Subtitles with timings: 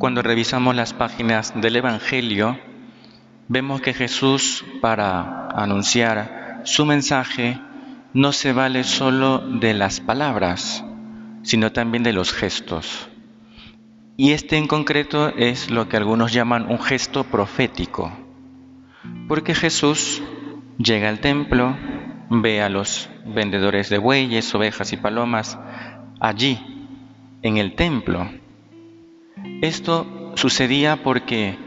[0.00, 2.58] cuando revisamos las páginas del Evangelio,
[3.48, 7.60] vemos que Jesús, para anunciar su mensaje,
[8.14, 10.82] no se vale solo de las palabras,
[11.42, 13.10] sino también de los gestos.
[14.16, 18.10] Y este en concreto es lo que algunos llaman un gesto profético,
[19.28, 20.22] porque Jesús
[20.78, 21.76] llega al templo,
[22.30, 25.58] ve a los vendedores de bueyes, ovejas y palomas
[26.20, 26.58] allí,
[27.42, 28.40] en el templo.
[29.62, 31.58] Esto sucedía porque,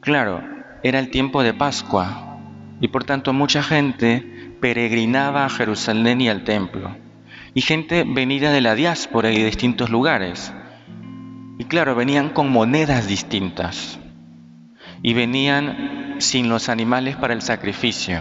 [0.00, 0.42] claro,
[0.82, 2.38] era el tiempo de Pascua
[2.80, 6.96] y por tanto mucha gente peregrinaba a Jerusalén y al templo.
[7.54, 10.52] Y gente venida de la diáspora y de distintos lugares.
[11.58, 13.98] Y claro, venían con monedas distintas.
[15.02, 18.20] Y venían sin los animales para el sacrificio.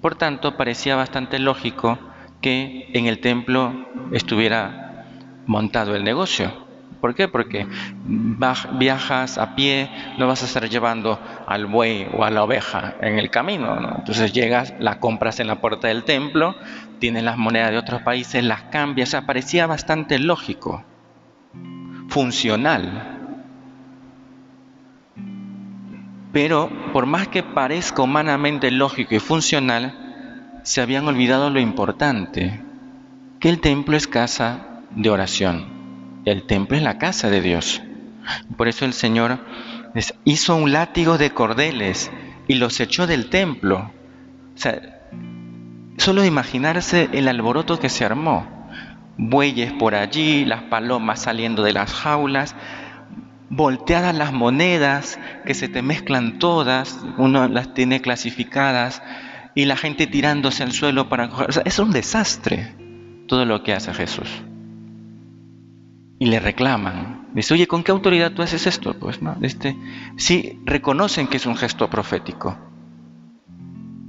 [0.00, 1.98] Por tanto, parecía bastante lógico
[2.40, 5.06] que en el templo estuviera
[5.46, 6.59] montado el negocio.
[7.00, 7.28] ¿Por qué?
[7.28, 7.66] Porque
[8.78, 13.18] viajas a pie, no vas a estar llevando al buey o a la oveja en
[13.18, 13.96] el camino.
[13.96, 16.54] Entonces llegas, la compras en la puerta del templo,
[16.98, 19.08] tienes las monedas de otros países, las cambias.
[19.08, 20.84] O sea, parecía bastante lógico,
[22.08, 23.16] funcional.
[26.32, 32.62] Pero por más que parezca humanamente lógico y funcional, se habían olvidado lo importante,
[33.40, 35.79] que el templo es casa de oración.
[36.30, 37.82] El templo es la casa de Dios.
[38.56, 39.40] Por eso el Señor
[40.22, 42.08] hizo un látigo de cordeles
[42.46, 43.90] y los echó del templo.
[44.54, 45.00] O sea,
[45.96, 48.46] solo imaginarse el alboroto que se armó.
[49.16, 52.54] Bueyes por allí, las palomas saliendo de las jaulas,
[53.48, 59.02] volteadas las monedas, que se te mezclan todas, uno las tiene clasificadas,
[59.56, 61.60] y la gente tirándose al suelo para coger.
[61.64, 62.76] es un desastre
[63.26, 64.44] todo lo que hace Jesús.
[66.20, 67.26] Y le reclaman.
[67.34, 68.94] Dice, oye, ¿con qué autoridad tú haces esto?
[68.94, 69.76] Pues no, este,
[70.16, 72.56] sí reconocen que es un gesto profético.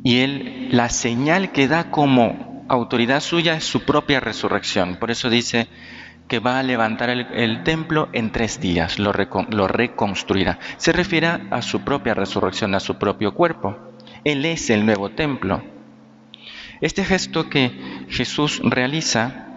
[0.04, 4.98] Y él, la señal que da como autoridad suya es su propia resurrección.
[4.98, 5.68] Por eso dice,
[6.32, 9.12] que va a levantar el, templo en tres días, lo,
[9.50, 10.60] lo reconstruirá.
[10.78, 13.78] Se refiere a su propia resurrección, a su propio cuerpo.
[14.24, 15.62] Él es el nuevo templo.
[16.80, 19.51] Este gesto que Jesús realiza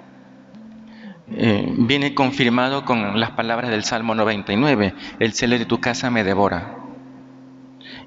[1.31, 6.25] eh, viene confirmado con las palabras del Salmo 99, el celo de tu casa me
[6.25, 6.79] devora.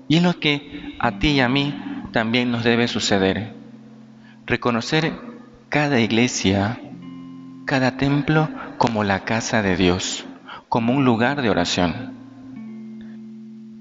[0.07, 1.75] Y es lo que a ti y a mí
[2.11, 3.53] también nos debe suceder.
[4.45, 5.13] Reconocer
[5.69, 6.79] cada iglesia
[7.67, 10.25] cada templo como la casa de Dios,
[10.69, 12.13] como un lugar de oración.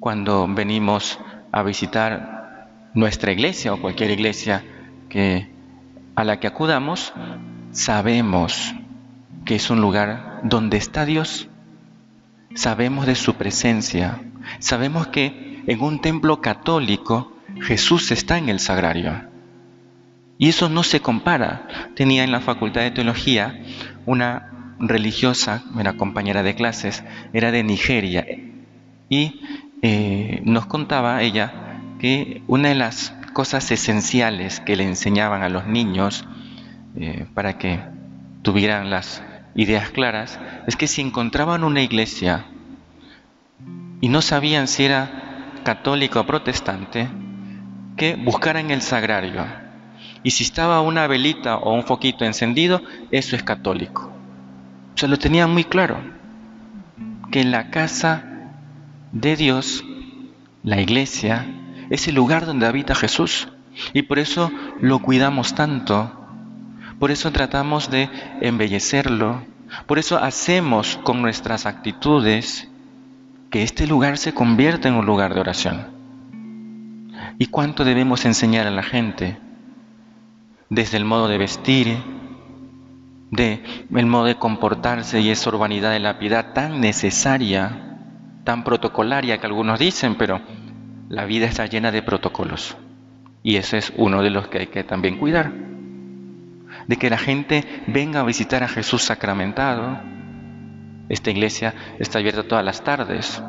[0.01, 1.21] Cuando venimos
[1.53, 4.65] a visitar nuestra iglesia o cualquier iglesia
[5.09, 5.49] que,
[6.17, 7.15] a la que acudamos,
[7.71, 8.75] sabemos
[9.47, 11.49] que es un lugar donde está Dios,
[12.55, 14.21] sabemos de su presencia,
[14.59, 19.23] sabemos que en un templo católico Jesús está en el sagrario.
[20.39, 21.67] Y eso no se compara.
[21.95, 23.63] Tenía en la Facultad de Teología
[24.05, 28.27] una religiosa, una compañera de clases, era de Nigeria,
[29.09, 29.41] y
[29.81, 35.67] eh, nos contaba ella que una de las cosas esenciales que le enseñaban a los
[35.67, 36.27] niños
[36.97, 37.81] eh, para que
[38.43, 39.23] tuvieran las
[39.57, 42.47] ideas claras es que si encontraban una iglesia
[44.01, 47.09] y no sabían si era católica o protestante,
[47.97, 49.45] que buscaran el sagrario
[50.23, 54.13] y si estaba una velita o un foquito encendido, eso es católico.
[54.95, 55.99] O sea, lo tenía muy claro.
[57.31, 58.25] Que la casa
[59.13, 59.85] de Dios,
[60.63, 61.47] la iglesia,
[61.91, 63.49] es el lugar donde habita Jesús.
[63.93, 64.51] Y por eso
[64.81, 66.16] lo cuidamos tanto.
[66.99, 68.09] Por eso tratamos de
[68.41, 69.43] embellecerlo.
[69.87, 72.69] Por eso hacemos con nuestras actitudes
[73.51, 75.87] que este lugar se convierta en un lugar de oración.
[77.39, 79.39] ¿Y cuánto debemos enseñar a la gente?
[80.69, 81.97] desde el modo de vestir,
[83.31, 83.63] de
[83.95, 87.99] el modo de comportarse y esa urbanidad de la piedad tan necesaria,
[88.45, 90.41] tan protocolaria que algunos dicen, pero
[91.09, 92.77] la vida está llena de protocolos.
[93.43, 95.53] Y ese es uno de los que hay que también cuidar.
[96.87, 99.99] De que la gente venga a visitar a Jesús sacramentado.
[101.09, 103.43] Esta iglesia está abierta todas las tardes.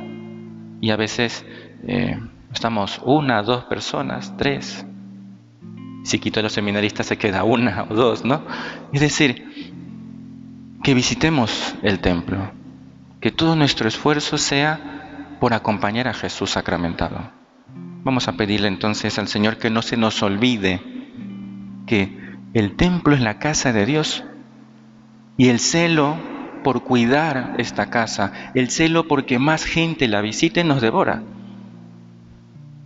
[0.81, 1.45] Y a veces
[1.87, 2.19] eh,
[2.53, 4.85] estamos una, dos personas, tres.
[6.03, 8.43] Si quito a los seminaristas se queda una o dos, ¿no?
[8.93, 9.73] Es decir,
[10.83, 12.51] que visitemos el templo,
[13.19, 17.31] que todo nuestro esfuerzo sea por acompañar a Jesús sacramentado.
[18.03, 20.81] Vamos a pedirle entonces al Señor que no se nos olvide
[21.85, 22.16] que
[22.57, 24.23] el templo es la casa de Dios
[25.37, 26.17] y el celo
[26.63, 31.21] por cuidar esta casa, el celo porque más gente la visite nos devora.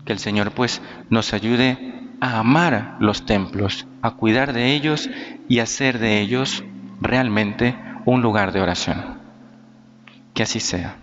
[0.03, 5.09] Que el Señor pues nos ayude a amar los templos, a cuidar de ellos
[5.47, 6.65] y hacer de ellos
[6.99, 7.75] realmente
[8.05, 9.19] un lugar de oración.
[10.33, 10.97] Que así sea.